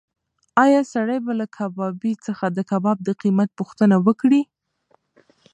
ایا 0.63 0.81
سړی 0.93 1.19
به 1.25 1.33
له 1.39 1.45
کبابي 1.57 2.13
څخه 2.25 2.45
د 2.51 2.59
کباب 2.69 2.97
د 3.03 3.09
قیمت 3.21 3.49
پوښتنه 3.59 3.95
وکړي؟ 4.05 4.41